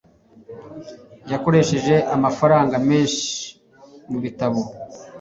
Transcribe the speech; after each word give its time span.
Yakoresheje 1.31 1.95
amafaranga 2.15 2.75
menshi 2.89 3.25
mubitabo. 4.11 4.61